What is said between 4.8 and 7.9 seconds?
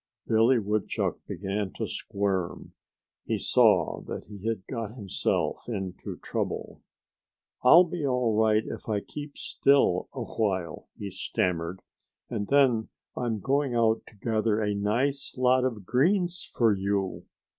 himself into trouble. "I'll